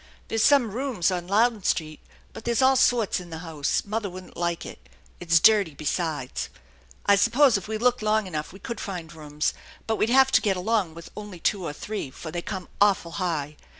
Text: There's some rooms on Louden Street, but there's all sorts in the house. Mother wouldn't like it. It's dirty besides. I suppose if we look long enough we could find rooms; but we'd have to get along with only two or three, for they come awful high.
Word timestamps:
There's 0.29 0.43
some 0.43 0.71
rooms 0.71 1.11
on 1.11 1.27
Louden 1.27 1.61
Street, 1.61 1.99
but 2.33 2.43
there's 2.43 2.63
all 2.63 2.75
sorts 2.75 3.19
in 3.19 3.29
the 3.29 3.37
house. 3.45 3.83
Mother 3.85 4.09
wouldn't 4.09 4.35
like 4.35 4.65
it. 4.65 4.89
It's 5.19 5.39
dirty 5.39 5.75
besides. 5.75 6.49
I 7.05 7.15
suppose 7.15 7.55
if 7.55 7.67
we 7.67 7.77
look 7.77 8.01
long 8.01 8.25
enough 8.25 8.51
we 8.51 8.57
could 8.57 8.79
find 8.79 9.13
rooms; 9.13 9.53
but 9.85 9.97
we'd 9.97 10.09
have 10.09 10.31
to 10.31 10.41
get 10.41 10.57
along 10.57 10.95
with 10.95 11.11
only 11.15 11.39
two 11.39 11.63
or 11.63 11.73
three, 11.73 12.09
for 12.09 12.31
they 12.31 12.41
come 12.41 12.67
awful 12.81 13.11
high. 13.21 13.57